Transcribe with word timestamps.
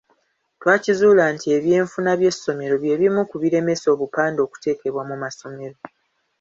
Twakizuula 0.59 1.23
nti 1.33 1.47
ebyenfuna 1.57 2.11
by’essomero 2.19 2.75
bye 2.83 2.95
bimu 3.01 3.21
ku 3.29 3.35
biremesa 3.41 3.85
obupande 3.93 4.39
okutekebwa 4.47 5.01
mu 5.09 5.15
masomero. 5.23 5.75